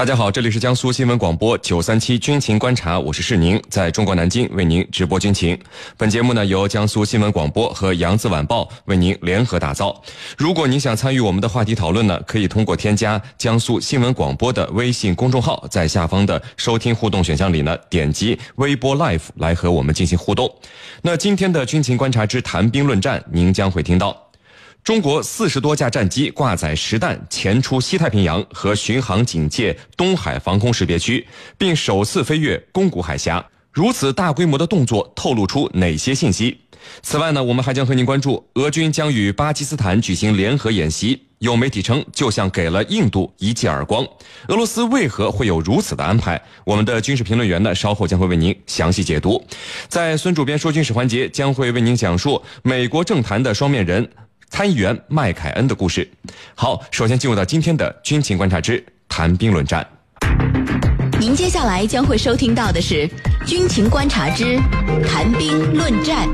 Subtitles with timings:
[0.00, 5.54] 大家好，这里是江苏新闻广播九三七军情观察，我是世宁，在中国南京为您直播军情。
[5.98, 10.02] 本节目呢由江苏新闻广播和扬子晚报为您联合打造。
[10.38, 20.50] 如果您想参与我们的话题讨论呢，可以通过添加江苏新闻广播的微信公众号，在下方的收听互动选项里呢，点击微波 life 来和我们进行互动。
[21.02, 24.29] 那今天的军情观察之谈兵论战，您将会听到。
[24.82, 31.26] 中国四十多架战机挂载实弹潜出西太平洋和巡航警戒东海防空识别区，
[31.58, 33.44] 并首次飞越宫古海峡。
[33.70, 36.58] 如此大规模的动作透露出哪些信息？
[37.02, 44.02] 此外呢，我们还将和您关注俄军将与巴基斯坦举行联合演习，有媒体称就像给了印度一记耳光。
[44.48, 46.40] 俄罗斯为何会有如此的安排？
[46.64, 49.44] 我们的军事评论员呢，稍后将会为您详细解读。
[49.88, 54.10] 在孙主编说军事环节，将会为您讲述美国政坛的双面人。
[54.50, 56.06] 参议员麦凯恩的故事。
[56.54, 59.86] 好，首先进入到今天的军情观察之谈兵论战。
[61.18, 63.08] 您接下来将会收听到的是
[63.46, 64.56] 军情观察之
[65.06, 66.28] 谈兵论战。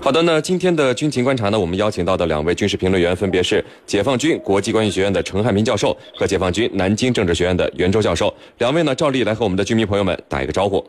[0.00, 8.32] 好的，那今天的军情观察呢，我们邀请到的两位军事评论员分别是解放军国际关系学院的陈汉民教授和解放军南京政治学院的袁周教授。
[8.58, 10.84] 两位呢，照例来和我们的军迷朋友们打一个招呼。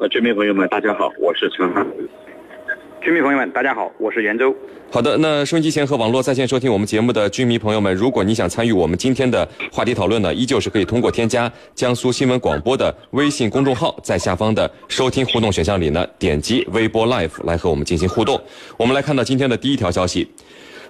[0.00, 1.86] 呃，军迷朋友们，大家好，我是陈汉。
[3.06, 4.52] 军迷朋友们，大家好，我是袁州。
[4.90, 18.42] 好的，那收音机前和网络在线收听我们节目的军迷朋友们，如果你想参与我们今天的话题讨论呢，依旧是可以通过添加江苏新闻广播的微信公众号，在下方的收听互动选项里呢，点击微博 Live 来和我们进行互动。
[18.76, 20.28] 我们来看到今天的第一条消息。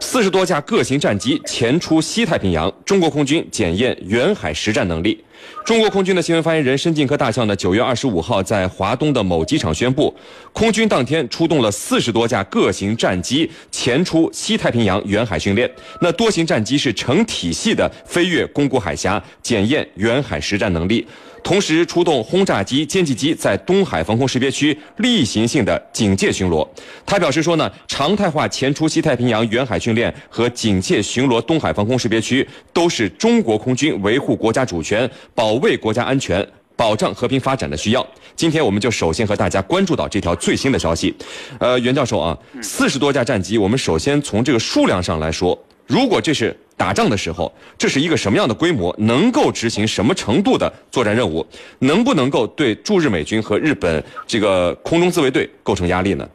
[0.01, 5.23] 四十多架各型战机前出西太平洋，中国空军检验远海实战能力。
[5.65, 10.15] 中国空军的新闻发言人申进科大校呢，九月二十五号在华东的某机场宣布，
[10.53, 15.71] 空军当天出动了四十多架各型战机前出西太平洋远海训练。
[16.01, 21.07] 那多型战机是成体系的飞越宫古海峡，检验远海实战能力。
[21.47, 26.69] 同时出动轰炸机、歼击机在东海防空识别区例行性的警戒巡逻。
[27.07, 38.05] 他表示说呢，常态化前出西太平洋远海训练和警戒巡逻东海防空识别区，都是中国空军维护国家主权、保卫国家安全、保障和平发展的需要。
[38.35, 41.15] 今天我们就首先和大家关注到这条最新的消息。
[41.61, 46.59] 呃，袁教授啊，四十多架战机，我们首先从这个数量上来说，如果这是。
[46.77, 48.95] 打仗的时候，这是一个什么样的规模？
[48.99, 51.47] 能够执行什么程度的作战任务？
[51.79, 56.29] 能不能够对驻日美军和日本这个空中自卫队构成压力呢？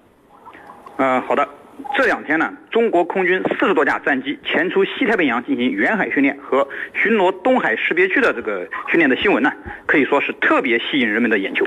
[0.97, 1.47] 呃，好的。
[1.95, 9.51] 这两天呢，中国空军四十多架战机前出西太平洋进行远海训练和巡逻东海识别区的这个训练的新闻呢，
[9.87, 11.65] 可以说是特别吸引人们的眼球。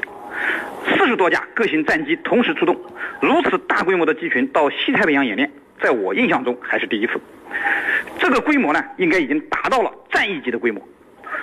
[0.87, 2.77] 四十多架各型战机同时出动，
[3.21, 5.51] 如此大规模的机群到西太平洋演练，
[5.83, 7.13] 在我印象中还是第一次。
[8.25, 10.81] 这个规模呢，应该已经达到了战役级的规模。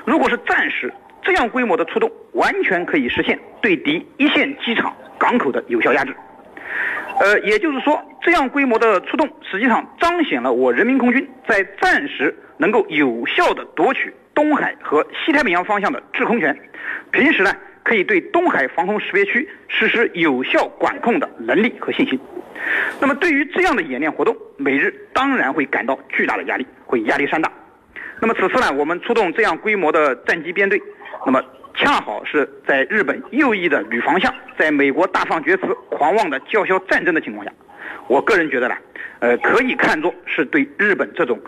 [0.04, 6.12] 如果是战时，这样规模的出动，完全可以实现对敌一线机场、港口的有效压制。
[7.20, 16.60] 呃，也就是说，这样规模的出动，实际上彰显了我人民空军在战时能够有效的夺取东海和西太平洋方向的制空权，
[17.12, 17.54] 平时呢，
[17.84, 22.20] 可以对东海防空识别区实施有效管控的能力和信心。
[23.00, 27.52] 那么，对于这样的演练活动，美日当然会感到巨大的压力，会压力山大。
[28.20, 30.80] 那么此次呢，我们出动这样规模的战机编队，
[31.26, 31.44] 那么
[31.74, 37.52] 恰好是在日本右翼的旅防相在美国大放厥词、狂妄的叫嚣战争的情况下，
[38.08, 38.76] 我个人觉得呢，
[39.20, 41.40] 呃，可以看作是对日本这种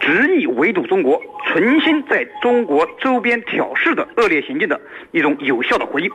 [0.00, 4.80] 执意围堵中国、存心在中国周边挑事的恶劣行径的
[5.12, 6.10] 一种有效的回应，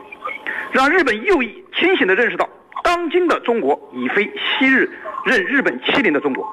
[0.72, 2.48] 让日本右翼清醒地认识到。
[2.82, 4.90] 当今的中国已非昔日
[5.24, 6.46] 任日本欺凌的中国，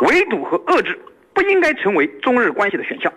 [0.00, 0.98] 围堵和遏制
[1.32, 3.12] 不应该成为中日关系的选项，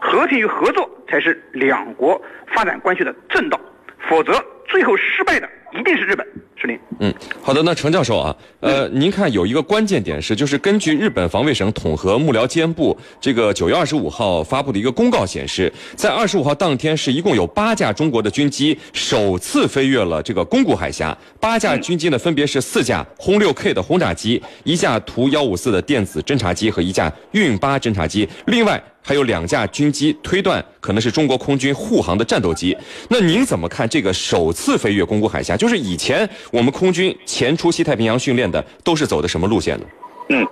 [0.00, 3.60] 和平与合作才是两国发展关系的正道，
[4.08, 4.32] 否则
[4.66, 6.24] 最后失败的一定是日本。
[6.64, 6.78] 是您。
[7.00, 28.82] 嗯，好的，那程教授啊，呃，您看有一个关键点是，就是根据日本防卫省统合幕僚监部这个九月二十五号发布的一个公告显示，在二十五号当天是一共有八架中国的军机首次飞越了这个宫古海峡，八架军机呢分别是四架轰六 K 的轰炸机，一架图幺五四的电子侦察机和一架运八侦察机，另外。
[29.06, 32.74] 还有两架军机推断可能是中国空军护航的战斗机，
[33.10, 35.54] 那您怎么看这个首次飞越宫古海峡？
[35.54, 39.86] 就是以前我们空军前出西太平洋训练的都是走的什么路线呢？
[40.28, 40.46] 嗯，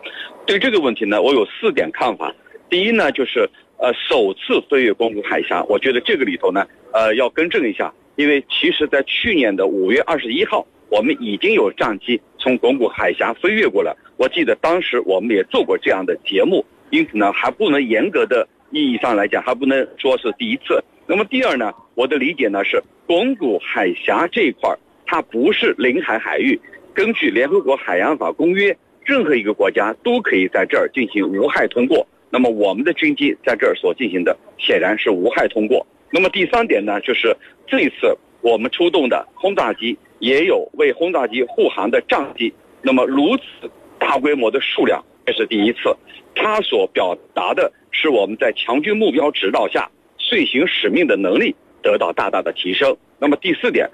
[0.45, 2.35] 对这个问题呢，我有四点看法。
[2.69, 13.97] 第一呢，就是呃首次飞越宫古海峡，我觉得这个里头呢，呃要更正一下，因为其实在去年的五月二十一号，我们已经有战机从宫古海峡飞越过了。
[14.17, 16.65] 我记得当时我们也做过这样的节目。
[16.91, 20.83] 因此呢，还不能严格的意义上来讲，还不能说是第一次。
[21.07, 24.77] 那么第二呢，我的理解呢是，巩固海峡这一块儿，
[25.13, 26.59] 它不是领海海域。
[26.95, 28.75] 根据联合国海洋法公约，
[29.05, 32.07] 任何一个国家都可以在这儿进行无害通过。
[32.31, 35.87] 那么我们的军机在这儿所进行的，显然是无害通过。
[36.11, 37.37] 那么第三点呢，就是
[37.67, 42.51] 这次我们出动的轰炸机也有为轰炸机护航的战机。
[42.81, 45.95] 那么如此大规模的数量，这是第一次。
[46.35, 52.97] 它所表达的是我们在强军目标指导下遂行使命的能力得到大大的提升。
[53.19, 53.87] 那么第四点，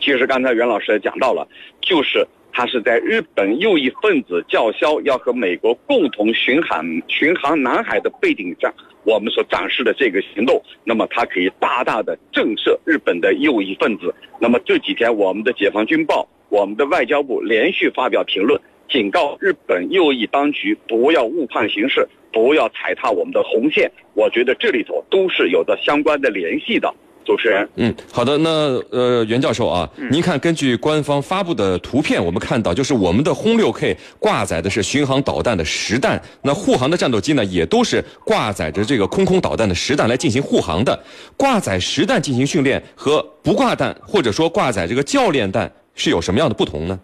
[0.00, 1.46] 其实刚才袁老师也讲到了，
[1.80, 8.72] 就是他是在日本右翼分子叫嚣要和美国共同巡航巡航南海的背景上，
[9.04, 14.14] 我们所展示的这个行动，那么它可以大大的震慑日本的右翼分子。
[14.40, 23.90] 那么这几天，我们的解放军报、我们的外交部连续发表评论，警告日本右翼当局不要误判形势，不要踩踏我们的红线。
[24.14, 26.92] 我觉得这里头都是有着相关的联系的。
[27.28, 28.48] 主持人，嗯，好的，那
[28.90, 40.98] 呃，袁教授啊，您看，根据官方发布的图片，我们看到就是我们的轰六 K 挂载的是巡航导弹的实弹，那护航的战斗机呢，也都是挂载着这个空空导弹的实弹来进行护航的。
[41.36, 46.98] 挂载实弹进行训练和不挂弹或者说挂载这个教练弹是有什么样的不同呢？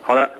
[0.00, 0.30] 好的，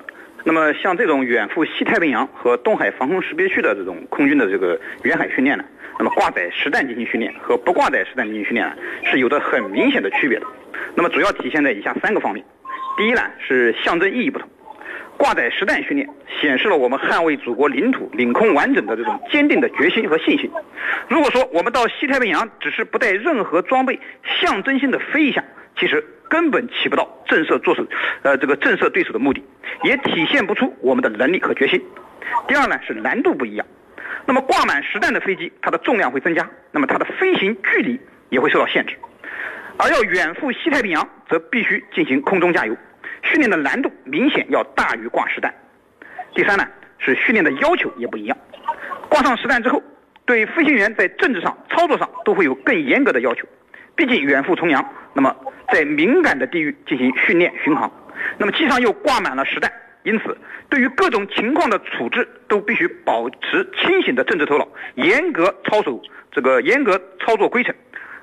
[0.51, 5.65] 那么像这种远赴西太平洋和东海防空识别区的这种空军的这个远海训练呢？
[5.97, 8.75] 那么挂载实弹进行训练和不挂载实弹进行训练呢，
[9.05, 10.47] 是有着很明显的区别的。
[10.97, 12.45] 那么主要体现在以下三个方面。
[12.97, 14.49] 第一呢是象征意义不同。
[15.17, 16.11] 挂载实弹训练
[16.41, 20.51] 显示了我们捍卫祖国领土、领空完整的这种坚定的决心和信心。
[21.07, 23.97] 如果说我们到西太平洋只是不带任何装备，
[24.41, 25.45] 象征性的飞一下，
[25.79, 27.85] 其实根本起不到震慑做手，
[28.23, 29.45] 呃这个震慑对手的目的，
[29.83, 31.85] 也体现不出我们的能力和决心。
[32.47, 33.67] 第二呢是难度不一样。
[34.25, 38.97] 那么挂满实弹的飞机，它的重量会增加，那么它的飞行距离也会受到限制。
[39.77, 42.77] 而要远赴西太平洋，则必须进行空中加油，
[43.23, 45.53] 训练的难度明显要大于挂实弹。
[46.35, 46.65] 第三呢，
[46.99, 48.37] 是训练的要求也不一样。
[49.09, 49.83] 挂上实弹之后，
[50.27, 53.49] 对飞行员在政治上、操作上都会有更严格的要求。
[53.97, 54.83] 毕竟远赴重洋，
[55.13, 55.35] 那么
[55.73, 57.91] 在敏感的地域进行训练巡航，
[58.39, 59.71] 那么机上又挂满了实弹。
[60.03, 60.37] 因此，
[60.69, 66.01] 对于各种情况的处置，都必须保持清醒的政治头脑，严格操守
[66.33, 67.75] 这个严格操作规程，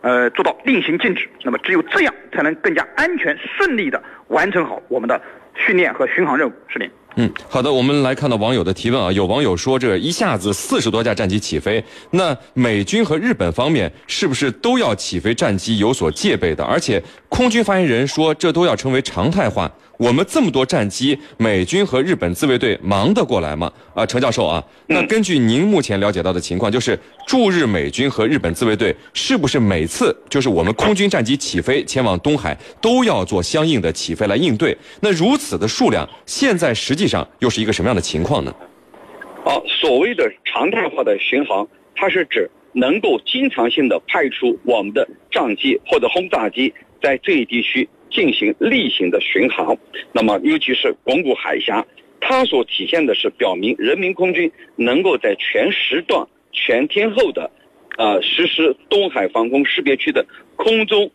[0.02, 1.30] 呃，做到令行禁止。
[1.44, 5.22] 那么，只有这样，才能更加安全顺利的完成好我们的
[5.54, 6.54] 训练和巡航任务。
[6.68, 6.90] 是您。
[7.20, 16.64] 嗯，好的，我们来看到网友的提问啊，有网友说，这一下子四十多架战机起飞，那美军和日本方面是不是都要起飞战机有所戒备的？
[16.64, 19.72] 而且空军发言人说，这都要成为常态化。
[19.98, 23.72] 我们这么多战机，美军和日本自卫队忙得过来吗？
[23.96, 34.78] 啊，程教授啊，那根据您目前了解到的情况，就是驻日美军和日本自卫队是不是每次就是我们空军战机起飞前往东海都要做相应的起飞来应对？
[35.02, 38.54] 那如此的数量，现在实际上又是一个什么样的情况呢？
[39.46, 46.72] 啊，所谓的常态化的巡航，它是指能够经常性的派出我们的战机或者轰炸机
[47.02, 47.90] 在这一地区。
[48.10, 49.78] 进行例行的巡航，
[50.12, 51.86] 那么尤其是巩固海峡，
[52.20, 57.50] 它所体现的是表明人民空军能够在全时段、全天候的，
[57.98, 61.10] 呃，实施东海防空识别区的空中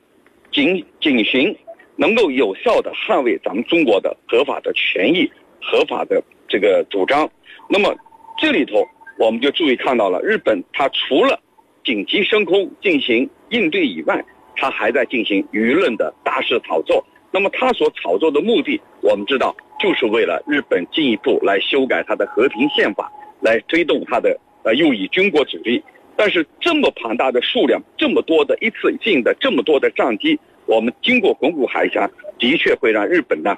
[0.52, 1.56] 警警巡，
[1.96, 5.30] 能够有效的捍卫咱们中国的合法的权益、
[5.60, 7.28] 合法的这个主张。
[7.68, 7.94] 那么
[8.38, 8.86] 这里头
[9.18, 11.40] 我们就注意看到了，日本它除了
[11.84, 14.24] 紧急升空进行应对以外，
[14.56, 25.82] 他还在进行舆论的大肆炒作，那么他所炒作的目的，我们知道就是为了日本进一步来修改他的和平宪法，来推动他的呃右翼军国主义。
[26.14, 33.56] 但是这么庞大的数量，这么多的一次性的这么多的战机，我们经过巩固海峡，的确会让日本呢，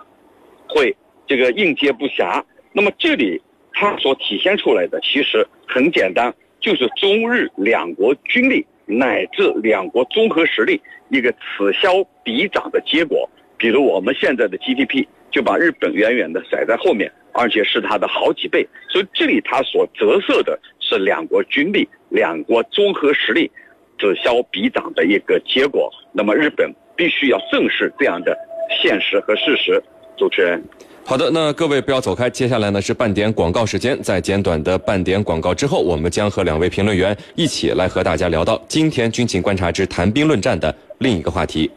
[0.68, 0.96] 会
[1.26, 2.42] 这个应接不暇。
[2.72, 8.64] 那么这里它所体现出来的其实很简单，就是中日两国军力。
[8.86, 18.66] 乃至两国综合实力一个此消彼长的结果，比如我们现在的 GDP 就把日本远远的甩在后面，而且是它的好几倍。
[18.88, 23.50] 所以这里它所折射的是两国军力、两国综合实力
[23.98, 25.90] 此消彼长的一个结果。
[26.12, 28.36] 那么日本必须要正视这样的
[28.82, 29.82] 现实和事实。
[30.16, 30.62] 主持人。
[31.06, 34.02] 好的，那各位不要走开，接下来呢是半点广告时间。
[34.02, 41.70] 在简短的半点广告之后，我们将和两位评论员一起来和大家聊到今天军情观察之谈兵论战的另一个话题。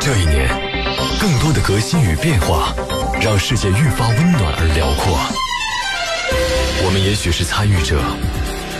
[0.00, 0.48] 这一年，
[1.20, 2.74] 更多的革新与变化，
[3.22, 5.16] 让世界愈发温暖而辽阔。
[6.84, 8.00] 我们也许是参与者，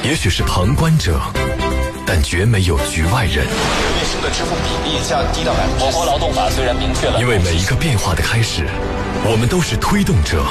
[0.03, 1.21] 也许是旁观者，
[2.09, 3.45] 但绝没有局外人。
[3.45, 5.85] 月薪的支付比例降低到百分之。
[5.85, 8.67] 我国劳动法虽然明确了，因为每一个变化的开始，
[9.25, 10.43] 我们都是推动者，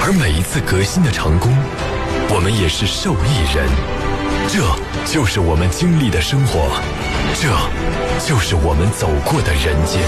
[0.00, 1.50] 而每一次革新的成功，
[2.30, 3.66] 我们也是受益人。
[4.46, 4.62] 这
[5.12, 6.70] 就是我们经历的生活，
[7.34, 7.50] 这
[8.24, 9.98] 就是我们走过的人间。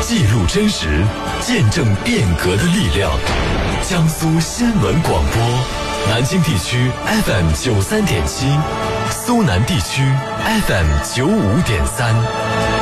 [0.00, 1.02] 记录真实，
[1.40, 3.10] 见证变革的力量。
[3.82, 5.42] 江苏新闻广播，
[6.06, 6.90] 南京地区
[7.24, 8.46] FM 九三点七，
[9.10, 10.02] 苏南地区
[10.66, 12.77] FM 九五点三。